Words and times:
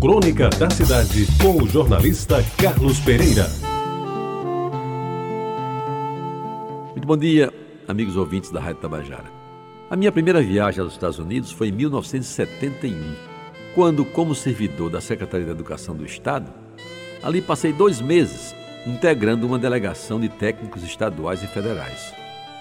Crônica 0.00 0.48
da 0.48 0.70
Cidade, 0.70 1.26
com 1.42 1.62
o 1.62 1.68
jornalista 1.68 2.42
Carlos 2.56 2.98
Pereira. 3.00 3.46
Muito 6.92 7.06
bom 7.06 7.18
dia, 7.18 7.52
amigos 7.86 8.16
ouvintes 8.16 8.50
da 8.50 8.60
Rádio 8.60 8.80
Tabajara. 8.80 9.26
A 9.90 9.96
minha 9.96 10.10
primeira 10.10 10.40
viagem 10.40 10.80
aos 10.80 10.94
Estados 10.94 11.18
Unidos 11.18 11.52
foi 11.52 11.68
em 11.68 11.72
1971, 11.72 13.14
quando, 13.74 14.02
como 14.06 14.34
servidor 14.34 14.88
da 14.88 15.02
Secretaria 15.02 15.44
da 15.44 15.52
Educação 15.52 15.94
do 15.94 16.06
Estado, 16.06 16.50
ali 17.22 17.42
passei 17.42 17.70
dois 17.70 18.00
meses 18.00 18.54
integrando 18.86 19.46
uma 19.46 19.58
delegação 19.58 20.18
de 20.18 20.30
técnicos 20.30 20.82
estaduais 20.82 21.42
e 21.42 21.46
federais. 21.46 22.14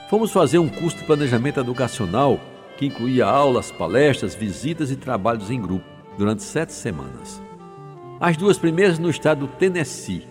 Fomos 0.10 0.34
fazer 0.34 0.60
um 0.60 0.68
curso 0.68 0.98
de 0.98 1.06
planejamento 1.06 1.62
educacional 1.62 2.38
que 2.78 2.86
incluía 2.86 3.26
aulas, 3.26 3.72
palestras, 3.72 4.36
visitas 4.36 4.92
e 4.92 4.98
trabalhos 4.98 5.50
em 5.50 5.62
grupo 5.62 5.99
durante 6.20 6.44
sete 6.44 6.74
semanas. 6.74 7.42
As 8.20 8.36
duas 8.36 8.58
primeiras 8.58 9.00
no 9.00 9.10
estado 9.10 9.48
do 9.48 9.54
Tennessee 9.54 10.28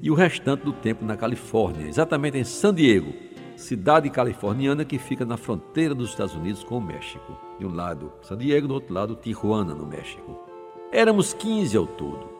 e 0.00 0.10
o 0.10 0.14
restante 0.14 0.64
do 0.64 0.72
tempo 0.72 1.04
na 1.04 1.14
Califórnia, 1.14 1.86
exatamente 1.86 2.38
em 2.38 2.44
San 2.44 2.72
Diego, 2.72 3.12
cidade 3.54 4.08
californiana 4.08 4.82
que 4.82 4.98
fica 4.98 5.26
na 5.26 5.36
fronteira 5.36 5.94
dos 5.94 6.08
Estados 6.08 6.34
Unidos 6.34 6.64
com 6.64 6.78
o 6.78 6.80
México. 6.80 7.38
De 7.58 7.66
um 7.66 7.74
lado, 7.74 8.14
San 8.22 8.38
Diego, 8.38 8.66
do 8.66 8.72
outro 8.72 8.94
lado, 8.94 9.14
Tijuana, 9.14 9.74
no 9.74 9.84
México. 9.84 10.40
Éramos 10.90 11.34
15 11.34 11.76
ao 11.76 11.86
todo, 11.86 12.30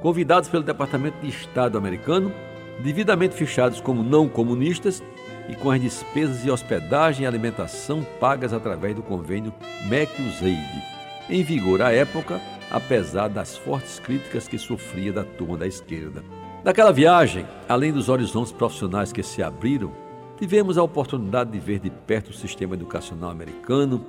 convidados 0.00 0.48
pelo 0.48 0.64
Departamento 0.64 1.20
de 1.20 1.28
Estado 1.28 1.78
americano, 1.78 2.32
devidamente 2.82 3.36
fichados 3.36 3.80
como 3.80 4.02
não 4.02 4.28
comunistas 4.28 5.00
e 5.48 5.54
com 5.54 5.70
as 5.70 5.80
despesas 5.80 6.42
de 6.42 6.50
hospedagem 6.50 7.22
e 7.22 7.26
alimentação 7.26 8.04
pagas 8.18 8.52
através 8.52 8.96
do 8.96 9.02
convênio 9.02 9.54
MEC-USAID, 9.88 11.01
em 11.28 11.42
vigor 11.42 11.82
à 11.82 11.92
época, 11.92 12.40
apesar 12.70 13.28
das 13.28 13.56
fortes 13.56 13.98
críticas 13.98 14.48
que 14.48 14.58
sofria 14.58 15.12
da 15.12 15.24
turma 15.24 15.56
da 15.58 15.66
esquerda. 15.66 16.24
Naquela 16.64 16.92
viagem, 16.92 17.46
além 17.68 17.92
dos 17.92 18.08
horizontes 18.08 18.52
profissionais 18.52 19.12
que 19.12 19.22
se 19.22 19.42
abriram, 19.42 19.92
tivemos 20.38 20.78
a 20.78 20.82
oportunidade 20.82 21.50
de 21.50 21.58
ver 21.58 21.78
de 21.78 21.90
perto 21.90 22.30
o 22.30 22.34
sistema 22.34 22.74
educacional 22.74 23.30
americano, 23.30 24.04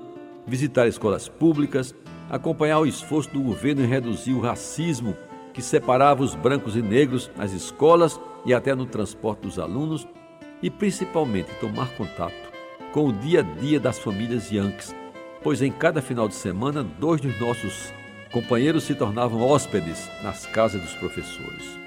visitar 0.46 0.88
escolas 0.88 1.28
públicas, 1.28 1.96
acompanhar 2.30 2.80
o 2.80 2.86
esforço 2.86 3.32
do 3.32 3.42
governo 3.42 3.84
em 3.84 3.88
reduzir 3.88 4.34
o 4.34 4.40
racismo 4.40 5.16
que 5.54 5.62
separava 5.62 6.24
os 6.24 6.36
brancos 6.36 6.76
e 6.76 6.82
negros 6.82 7.30
nas 7.38 7.54
escolas 7.54 8.20
e 8.46 8.54
até 8.54 8.74
no 8.74 8.86
transporte 8.86 9.42
dos 9.42 9.60
alunos, 9.60 10.08
e 10.62 10.70
principalmente 10.70 11.54
tomar 11.60 11.90
contato 11.96 12.52
com 12.92 13.08
o 13.08 13.14
dia 13.14 13.40
a 13.40 13.44
dia 13.44 13.80
das 13.80 14.00
famílias 14.00 14.52
Yankees 14.52 14.96
pois 15.44 15.62
em 15.62 15.72
cada 15.72 16.02
final 16.02 16.28
de 16.28 16.36
semana, 16.36 16.84
dois 16.84 17.20
dos 17.20 17.38
nossos 17.40 17.94
companheiros 18.32 18.86
se 18.86 18.96
tornavam 18.96 19.42
hóspedes 19.42 20.10
nas 20.24 20.46
casas 20.46 20.82
dos 20.82 20.94
professores. 20.94 21.78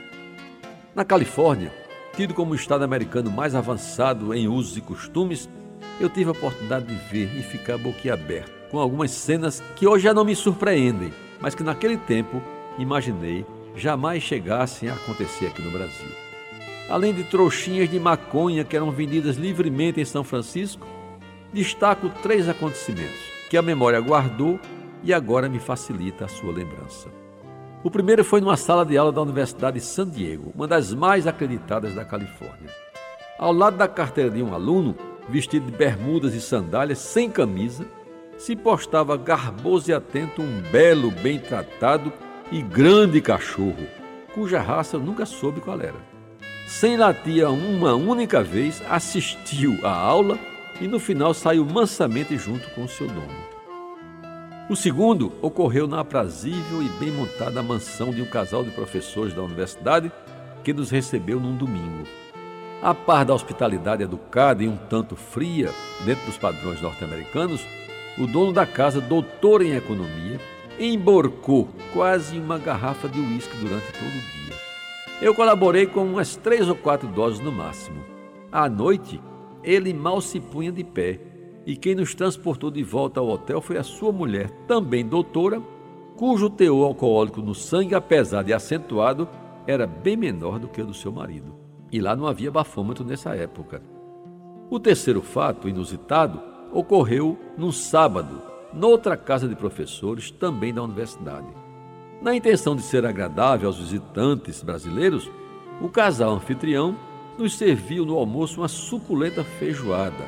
Na 0.95 1.05
Califórnia, 1.05 1.73
tido 2.15 2.35
como 2.35 2.53
o 2.53 2.55
estado 2.55 2.85
americano 2.85 3.31
mais 3.31 3.55
avançado 3.55 4.33
em 4.35 4.47
usos 4.47 4.77
e 4.77 4.81
costumes, 4.81 5.49
eu 5.99 6.09
tive 6.09 6.29
a 6.29 6.33
oportunidade 6.33 6.87
de 6.87 6.95
ver 7.11 7.35
e 7.37 7.43
ficar 7.43 7.79
boquiaberto 7.79 8.53
com 8.71 8.79
algumas 8.79 9.11
cenas 9.11 9.63
que 9.75 9.87
hoje 9.87 10.05
já 10.05 10.13
não 10.13 10.25
me 10.25 10.37
surpreendem, 10.37 11.13
mas 11.41 11.55
que 11.55 11.63
naquele 11.63 11.97
tempo 11.97 12.43
imaginei 12.79 13.47
jamais 13.75 14.23
chegassem 14.23 14.89
a 14.89 14.95
acontecer 14.95 15.47
aqui 15.47 15.63
no 15.63 15.71
Brasil. 15.71 16.09
Além 16.89 17.13
de 17.13 17.25
trouxinhas 17.25 17.89
de 17.89 17.99
maconha 17.99 18.65
que 18.65 18.77
eram 18.77 18.91
vendidas 18.91 19.37
livremente 19.37 20.01
em 20.01 20.05
São 20.05 20.23
Francisco, 20.23 20.87
destaco 21.53 22.09
três 22.23 22.49
acontecimentos 22.49 23.36
que 23.49 23.57
a 23.57 23.63
memória 23.63 24.01
guardou 24.01 24.59
e 25.03 25.13
agora 25.13 25.49
me 25.49 25.59
facilita 25.59 26.25
a 26.25 26.29
sua 26.29 26.53
lembrança. 26.53 27.09
O 27.85 27.91
primeiro 27.91 28.25
foi 28.25 28.41
numa 28.41 28.57
sala 28.57 28.85
de 28.85 28.97
aula 28.97 29.13
da 29.13 29.23
Universidade 29.23 29.79
de 29.79 29.85
San 29.85 30.09
Diego, 30.09 30.53
uma 30.55 30.67
das 30.67 30.93
mais 30.93 31.27
acreditadas 31.27 31.95
da 31.95 32.05
Califórnia. 32.05 32.71
Ao 33.39 33.53
lado 33.53 33.77
da 33.77 33.87
carteira 33.87 34.31
de 34.31 34.43
um 34.43 34.53
aluno, 34.53 34.97
vestido 35.29 35.71
de 35.71 35.77
bermudas 35.77 36.35
e 36.35 36.41
sandálias, 36.41 36.99
sem 36.99 37.31
camisa, 37.31 37.87
se 38.37 38.57
postava 38.57 39.17
garboso 39.17 39.91
e 39.91 39.95
atento 39.95 40.43
um 40.43 40.61
belo, 40.73 41.11
bem 41.11 41.39
tratado 41.39 42.13
e 42.51 42.61
grande 42.61 43.21
cachorro, 43.21 43.87
cuja 44.35 44.61
raça 44.61 44.97
eu 44.97 45.01
nunca 45.01 45.25
soube 45.25 45.61
qual 45.61 45.81
era. 45.81 46.17
Sem 46.67 46.97
latir 46.97 47.49
uma 47.49 47.95
única 47.95 48.43
vez, 48.43 48.83
assistiu 48.91 49.79
à 49.85 49.93
aula 49.93 50.37
e 50.81 50.87
no 50.87 50.99
final 50.99 51.33
saiu 51.35 51.65
mansamente 51.65 52.37
junto 52.37 52.69
com 52.71 52.87
seu 52.87 53.07
dono. 53.07 53.57
O 54.69 54.75
segundo 54.75 55.33
ocorreu 55.41 55.87
na 55.87 56.01
aprazível 56.01 56.83
e 56.83 56.89
bem 56.99 57.13
montada 57.13 57.63
mansão 57.63 58.11
de 58.11 58.21
um 58.21 58.27
casal 58.27 58.65
de 58.65 58.71
professores 58.73 59.33
da 59.33 59.43
universidade 59.43 60.11
que 60.65 60.73
nos 60.73 60.91
recebeu 60.91 61.39
num 61.39 61.57
domingo. 61.57 62.05
A 62.83 62.93
par 62.93 63.25
da 63.25 63.33
hospitalidade 63.33 64.03
educada 64.03 64.65
e 64.65 64.69
um 64.69 64.77
tanto 64.77 65.15
fria 65.15 65.71
dentro 66.05 66.27
dos 66.27 66.37
padrões 66.37 66.83
norte-americanos, 66.83 67.65
o 68.19 68.27
dono 68.27 68.53
da 68.53 68.67
casa, 68.67 69.01
doutor 69.01 69.63
em 69.63 69.75
economia, 69.75 70.41
emborcou 70.79 71.69
quase 71.93 72.39
uma 72.39 72.59
garrafa 72.59 73.09
de 73.09 73.21
uísque 73.21 73.57
durante 73.59 73.93
todo 73.93 74.09
o 74.09 74.11
dia. 74.11 74.57
Eu 75.23 75.35
colaborei 75.35 75.87
com 75.87 76.05
umas 76.05 76.37
três 76.37 76.69
ou 76.69 76.75
quatro 76.75 77.09
doses 77.09 77.41
no 77.41 77.53
máximo. 77.53 78.05
À 78.51 78.69
noite, 78.69 79.21
ele 79.67 79.93
mal 79.93 80.21
se 80.21 80.39
punha 80.39 80.71
de 80.71 80.85
pé, 80.85 81.21
e 81.67 81.77
quem 81.77 81.97
nos 81.97 82.15
transportou 82.15 82.71
de 82.71 82.85
volta 82.85 83.19
ao 83.19 83.29
hotel 83.29 83.61
foi 83.61 83.77
a 83.77 83.83
sua 83.83 84.13
mulher, 84.13 84.49
também 84.69 85.05
doutora, 85.05 85.61
cujo 86.17 86.49
teor 86.49 86.87
alcoólico 86.87 87.43
no 87.43 87.55
sangue, 87.55 87.95
apesar 87.95 88.45
de 88.45 88.53
acentuado, 88.53 89.29
era 89.67 89.85
bem 89.85 90.17
menor 90.17 90.61
do 90.61 90.69
que 90.69 90.81
o 90.81 90.87
do 90.87 90.95
seu 90.95 91.11
marido. 91.11 91.57
E 91.91 92.01
lá 92.01 92.15
não 92.15 92.29
havia 92.29 92.51
bafômetro 92.51 93.05
nessa 93.05 93.35
época. 93.35 93.83
O 94.71 94.79
terceiro 94.79 95.21
fato, 95.21 95.69
inusitado, 95.69 96.41
ocorreu 96.73 97.37
num 97.59 97.73
sábado, 97.73 98.41
noutra 98.73 99.17
casa 99.17 99.49
de 99.49 99.57
professores, 99.57 100.31
também 100.31 100.73
da 100.73 100.83
universidade. 100.83 101.49
Na 102.23 102.35
intenção 102.35 102.77
de 102.77 102.83
ser 102.83 103.05
agradável 103.05 103.69
aos 103.69 103.79
visitantes 103.79 104.63
brasileiros, 104.63 105.31
o 105.81 105.89
casal 105.89 106.33
anfitrião 106.33 106.97
nos 107.39 107.57
serviu 107.57 108.05
no 108.05 108.17
almoço 108.17 108.61
uma 108.61 108.69
suculenta 108.69 109.45
feijoada, 109.45 110.25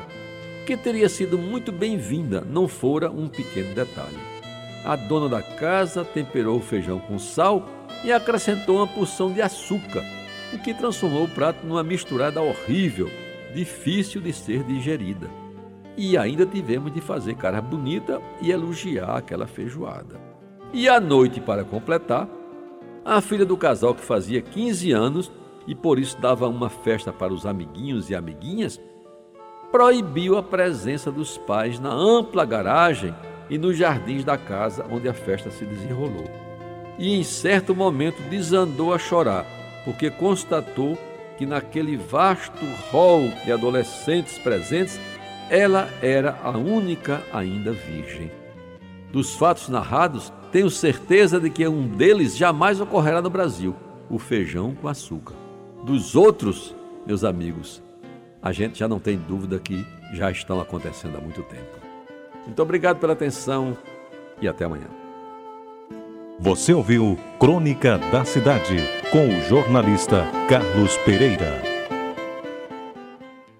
que 0.65 0.77
teria 0.77 1.09
sido 1.09 1.37
muito 1.37 1.71
bem-vinda, 1.71 2.41
não 2.41 2.67
fora 2.67 3.09
um 3.09 3.27
pequeno 3.27 3.73
detalhe. 3.73 4.17
A 4.85 4.95
dona 4.95 5.27
da 5.27 5.41
casa 5.41 6.05
temperou 6.05 6.57
o 6.57 6.61
feijão 6.61 6.99
com 6.99 7.17
sal 7.17 7.65
e 8.03 8.11
acrescentou 8.11 8.77
uma 8.77 8.87
porção 8.87 9.31
de 9.31 9.41
açúcar, 9.41 10.03
o 10.53 10.59
que 10.59 10.73
transformou 10.73 11.25
o 11.25 11.29
prato 11.29 11.65
numa 11.65 11.83
misturada 11.83 12.41
horrível, 12.41 13.09
difícil 13.53 14.21
de 14.21 14.31
ser 14.31 14.63
digerida. 14.63 15.29
E 15.97 16.17
ainda 16.17 16.45
tivemos 16.45 16.93
de 16.93 17.01
fazer 17.01 17.35
cara 17.35 17.61
bonita 17.61 18.21
e 18.41 18.51
elogiar 18.51 19.17
aquela 19.17 19.47
feijoada. 19.47 20.19
E 20.71 20.87
à 20.87 20.99
noite, 20.99 21.41
para 21.41 21.63
completar, 21.63 22.29
a 23.03 23.19
filha 23.21 23.45
do 23.45 23.57
casal, 23.57 23.95
que 23.95 24.03
fazia 24.03 24.41
15 24.41 24.91
anos, 24.91 25.31
e 25.67 25.75
por 25.75 25.99
isso 25.99 26.19
dava 26.19 26.47
uma 26.47 26.69
festa 26.69 27.11
para 27.11 27.33
os 27.33 27.45
amiguinhos 27.45 28.09
e 28.09 28.15
amiguinhas, 28.15 28.79
proibiu 29.71 30.37
a 30.37 30.43
presença 30.43 31.11
dos 31.11 31.37
pais 31.37 31.79
na 31.79 31.91
ampla 31.91 32.45
garagem 32.45 33.13
e 33.49 33.57
nos 33.57 33.77
jardins 33.77 34.23
da 34.23 34.37
casa 34.37 34.85
onde 34.91 35.07
a 35.07 35.13
festa 35.13 35.49
se 35.51 35.65
desenrolou. 35.65 36.29
E 36.97 37.17
em 37.17 37.23
certo 37.23 37.75
momento 37.75 38.21
desandou 38.29 38.93
a 38.93 38.99
chorar, 38.99 39.45
porque 39.85 40.09
constatou 40.09 40.97
que 41.37 41.45
naquele 41.45 41.95
vasto 41.95 42.65
hall 42.91 43.29
de 43.45 43.51
adolescentes 43.51 44.37
presentes, 44.37 44.99
ela 45.49 45.87
era 46.01 46.37
a 46.43 46.51
única 46.51 47.23
ainda 47.31 47.71
virgem. 47.71 48.29
Dos 49.11 49.35
fatos 49.35 49.69
narrados, 49.69 50.33
tenho 50.51 50.69
certeza 50.69 51.39
de 51.39 51.49
que 51.49 51.65
um 51.67 51.87
deles 51.87 52.35
jamais 52.35 52.81
ocorrerá 52.81 53.21
no 53.21 53.29
Brasil: 53.29 53.73
o 54.09 54.19
feijão 54.19 54.75
com 54.75 54.87
açúcar. 54.87 55.48
Dos 55.89 56.15
outros, 56.15 56.75
meus 57.03 57.23
amigos, 57.23 57.81
a 58.43 58.51
gente 58.51 58.77
já 58.77 58.87
não 58.87 58.99
tem 58.99 59.17
dúvida 59.17 59.57
que 59.57 59.83
já 60.13 60.29
estão 60.29 60.61
acontecendo 60.61 61.17
há 61.17 61.19
muito 61.19 61.41
tempo. 61.41 61.79
Muito 62.45 62.61
obrigado 62.61 62.99
pela 62.99 63.13
atenção 63.13 63.75
e 64.39 64.47
até 64.47 64.65
amanhã. 64.65 64.85
Você 66.37 66.75
ouviu 66.75 67.17
Crônica 67.39 67.97
da 68.11 68.23
Cidade 68.23 68.77
com 69.11 69.29
o 69.29 69.41
jornalista 69.41 70.27
Carlos 70.47 70.95
Pereira. 70.97 71.78